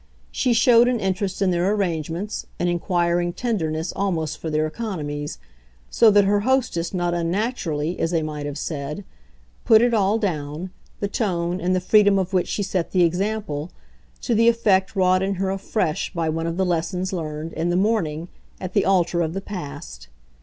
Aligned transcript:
She 0.31 0.53
showed 0.53 0.87
an 0.87 0.99
interest 0.99 1.43
in 1.43 1.51
their 1.51 1.71
arrangements, 1.71 2.47
an 2.57 2.67
inquiring 2.67 3.33
tenderness 3.33 3.93
almost 3.95 4.39
for 4.39 4.49
their 4.49 4.65
economies; 4.65 5.37
so 5.91 6.09
that 6.09 6.23
her 6.23 6.39
hostess 6.39 6.91
not 6.91 7.13
unnaturally, 7.13 7.99
as 7.99 8.09
they 8.09 8.23
might 8.23 8.47
have 8.47 8.57
said, 8.57 9.03
put 9.63 9.79
it 9.79 9.93
all 9.93 10.17
down 10.17 10.71
the 11.01 11.07
tone 11.07 11.61
and 11.61 11.75
the 11.75 11.79
freedom 11.79 12.17
of 12.17 12.33
which 12.33 12.47
she 12.47 12.63
set 12.63 12.93
the 12.93 13.03
example 13.03 13.69
to 14.21 14.33
the 14.33 14.47
effect 14.47 14.95
wrought 14.95 15.21
in 15.21 15.35
her 15.35 15.51
afresh 15.51 16.11
by 16.15 16.29
one 16.29 16.47
of 16.47 16.57
the 16.57 16.65
lessons 16.65 17.13
learned, 17.13 17.53
in 17.53 17.69
the 17.69 17.75
morning, 17.77 18.27
at 18.59 18.73
the 18.73 18.85
altar 18.85 19.21
of 19.21 19.35
the 19.35 19.39
past. 19.41 20.07